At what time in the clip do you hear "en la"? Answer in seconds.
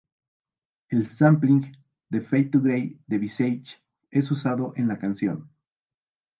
4.75-4.97